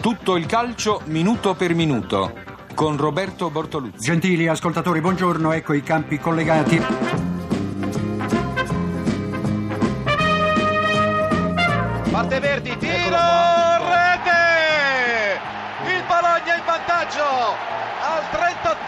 [0.00, 2.32] Tutto il calcio minuto per minuto
[2.74, 3.98] con Roberto Bortoluzzi.
[3.98, 6.82] Gentili ascoltatori, buongiorno, ecco i campi collegati.
[12.10, 13.18] Parte Verdi, tiro,
[13.90, 15.38] rete!
[15.84, 17.79] Il Bologna in vantaggio
[18.10, 18.80] al 38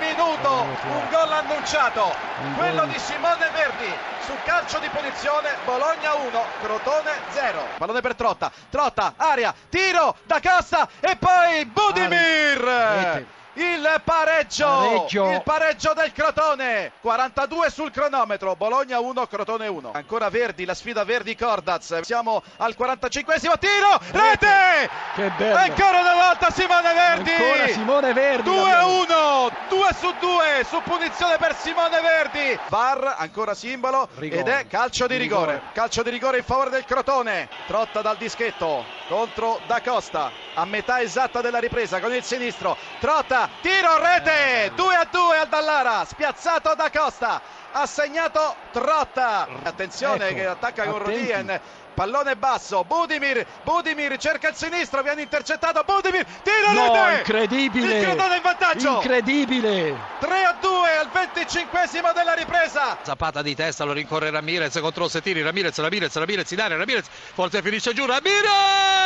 [0.00, 2.14] minuto, un gol annunciato,
[2.56, 3.92] quello di Simone Verdi.
[4.24, 7.60] Su calcio di punizione, Bologna 1, Crotone 0.
[7.78, 13.44] Pallone per Trotta, Trotta, aria, tiro da Costa e poi Budimir!
[13.56, 16.92] Il pareggio, pareggio, il pareggio del Crotone!
[17.00, 22.74] 42 sul cronometro Bologna 1 Crotone 1 ancora Verdi la sfida Verdi Cordaz siamo al
[22.74, 24.90] 45 tiro rete!
[25.14, 25.56] che bello.
[25.56, 27.30] Ancora una volta Simone Verdi!
[27.30, 32.58] Ancora Simone Verdi 2 a 1 2 su 2 su punizione per Simone Verdi.
[32.68, 34.40] VAR ancora simbolo rigore.
[34.40, 35.52] ed è calcio di rigore.
[35.52, 35.72] rigore.
[35.72, 37.48] Calcio di rigore in favore del Crotone.
[37.66, 42.76] Trotta dal dischetto contro Da Costa a metà esatta della ripresa con il sinistro.
[42.98, 47.40] Trotta tiro rete 2 a 2 al Dallara spiazzato da Costa
[47.78, 51.60] ha segnato Trotta attenzione ecco, che attacca con Rodien
[51.92, 57.18] pallone basso, Budimir, Budimir cerca il sinistro, viene intercettato, Budimir, tiro no, rete!
[57.20, 57.98] incredibile!
[57.98, 58.90] Il Crotone in vantaggio!
[58.96, 59.96] Incredibile!
[60.20, 62.98] 3 a 2 al 25 della ripresa!
[63.00, 67.62] Zapata di testa, lo rincorre Ramirez contro Settini, Ramirez, Ramirez, Ramirez in aria, Ramirez, forse
[67.62, 69.05] finisce giù, Ramirez!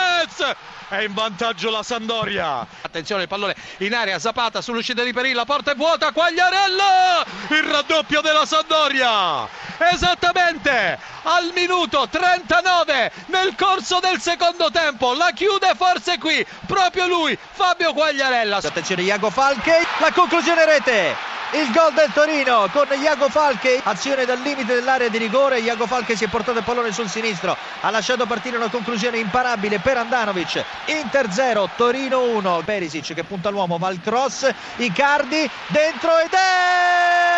[0.89, 2.67] È in vantaggio la Sandoria!
[2.81, 7.25] Attenzione il pallone in aria, Zapata sull'uscita di Perilla, porta è vuota, Quagliarella!
[7.51, 9.47] Il raddoppio della Sandoria!
[9.79, 15.15] Esattamente al minuto 39 9 nel corso del secondo tempo.
[15.15, 18.57] La chiude forse qui, proprio lui, Fabio Quagliarella.
[18.57, 21.40] Attenzione Iago Falche, la conclusione rete.
[21.53, 25.59] Il gol del Torino con Iago Falche, azione dal limite dell'area di rigore.
[25.59, 29.81] Iago Falche si è portato il pallone sul sinistro, ha lasciato partire una conclusione imparabile
[29.81, 30.65] per Andanovic.
[30.87, 32.63] Inter 0, Torino 1.
[32.65, 37.30] Perisic che punta l'uomo, va al cross, Icardi dentro ed è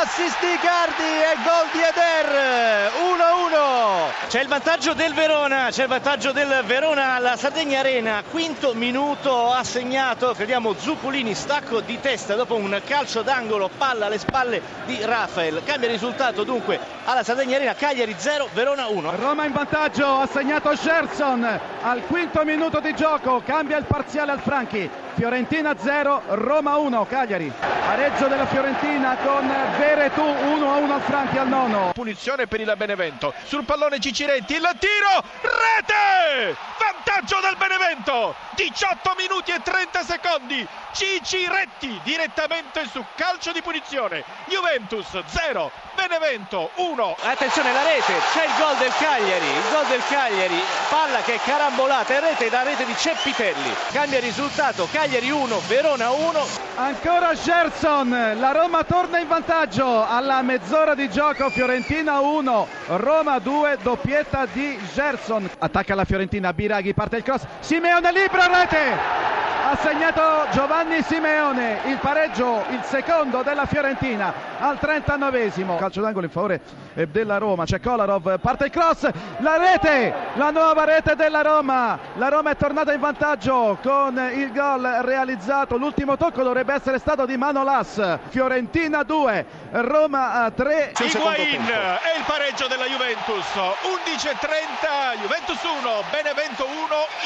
[0.00, 6.30] assist Icardi e gol di Eder 1-1 c'è il vantaggio del Verona c'è il vantaggio
[6.30, 8.22] del Verona alla Sardegna Arena.
[8.30, 14.18] Quinto minuto ha segnato crediamo Zuccolini stacco di testa dopo un calcio d'angolo palla alle
[14.18, 15.62] spalle di Rafael.
[15.64, 20.76] Cambia risultato dunque alla Sardegna Arena Cagliari 0 Verona 1 Roma in vantaggio ha segnato
[20.76, 23.42] Scherson al quinto minuto di gioco.
[23.44, 27.52] Cambia il parziale al Franchi Fiorentina 0 Roma 1 Cagliari
[27.88, 29.48] pareggio della Fiorentina con
[29.78, 31.90] Veretù 1-1 al Franchi al nono.
[31.94, 33.32] Punizione per il Benevento.
[33.44, 36.54] Sul pallone Ciciretti, il tiro, rete!
[36.78, 38.34] Vantaggio del Benevento!
[38.56, 40.68] 18 minuti e 30 secondi.
[40.92, 44.22] Ciciretti direttamente su calcio di punizione.
[44.48, 47.16] Juventus 0, Benevento 1.
[47.22, 51.40] Attenzione la rete, c'è il gol del Cagliari, il gol del Cagliari, palla che è
[51.40, 53.74] carambolata in rete da rete di Ceppitelli.
[53.92, 56.46] Cambia risultato, Cagliari 1, Verona 1.
[56.76, 63.78] Ancora Gerson, la Roma torna in vantaggio alla mezz'ora di gioco, Fiorentina 1, Roma 2,
[63.82, 65.48] doppietta di Gerson.
[65.58, 69.37] Attacca la Fiorentina, Biraghi, parte il cross, Simeone libero, rete!
[69.68, 75.76] Ha segnato Giovanni Simeone il pareggio, il secondo della Fiorentina al 39esimo.
[75.76, 76.60] Calcio d'angolo in favore
[76.94, 79.06] eh, della Roma, c'è Kolarov, parte il cross,
[79.40, 81.98] la rete, la nuova rete della Roma.
[82.14, 87.26] La Roma è tornata in vantaggio con il gol realizzato, l'ultimo tocco dovrebbe essere stato
[87.26, 88.20] di Manolas.
[88.28, 90.92] Fiorentina 2, Roma 3.
[90.98, 96.74] Higuain è il pareggio della Juventus, 11:30, Juventus 1, Benevento 1,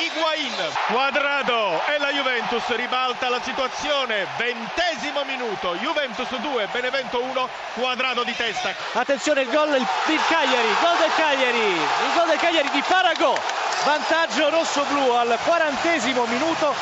[0.02, 0.72] Higuain.
[0.88, 8.24] Quadrado è la Juventus Juventus ribalta la situazione, ventesimo minuto, Juventus 2, Benevento 1, quadrato
[8.24, 8.74] di testa.
[8.94, 13.38] Attenzione il gol del Cagliari, gol del Cagliari, il gol del Cagliari di Farago,
[13.84, 16.74] vantaggio rosso-blu al quarantesimo minuto,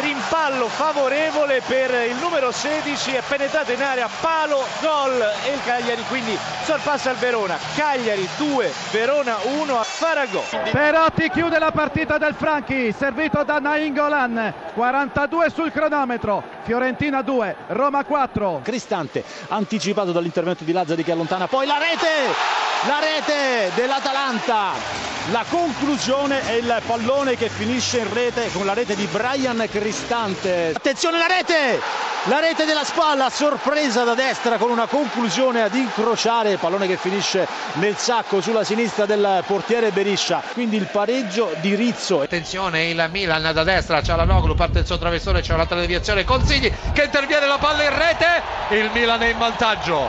[0.00, 6.02] rimpallo favorevole per il numero 16 è penetrato in area palo gol e il Cagliari
[6.08, 7.58] quindi sorpassa il Verona.
[7.74, 14.54] Cagliari 2 Verona 1 a Farago Perotti chiude la partita del Franchi servito da Nainggolan
[14.74, 21.66] 42 sul cronometro Fiorentina 2 Roma 4 Cristante anticipato dall'intervento di Lazzari che allontana poi
[21.66, 22.06] la rete
[22.86, 28.96] la rete dell'Atalanta la conclusione è il pallone che finisce in rete con la rete
[28.96, 30.72] di Brian Cristante.
[30.74, 31.80] Attenzione la rete!
[32.26, 36.56] La rete della spalla sorpresa da destra con una conclusione ad incrociare.
[36.56, 40.42] Pallone che finisce nel sacco sulla sinistra del portiere Beriscia.
[40.52, 42.20] Quindi il pareggio di Rizzo.
[42.20, 46.24] Attenzione il Milan da destra c'è la Noglu parte il suo traversone c'è un'altra deviazione
[46.24, 50.08] Consigli che interviene la palla in rete il Milan è in vantaggio.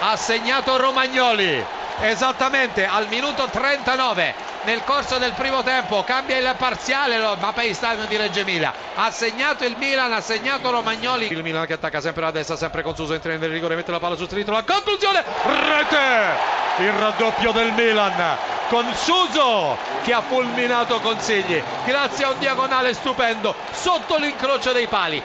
[0.00, 1.64] Ha segnato Romagnoli
[2.00, 8.06] esattamente al minuto 39 nel corso del primo tempo cambia il parziale lo Mapei Stadium
[8.06, 8.72] di Reggio Emilia.
[8.94, 11.32] Ha segnato il Milan ha segnato Romagnoli.
[11.32, 13.98] Il Milan che attacca sempre a destra sempre con Suso entra nel rigore mette la
[13.98, 16.58] palla sul sinistro la conclusione rete!
[16.78, 18.36] Il raddoppio del Milan
[18.68, 21.62] con Suso che ha fulminato Consigli.
[21.84, 25.22] Grazie a un diagonale stupendo sotto l'incrocio dei pali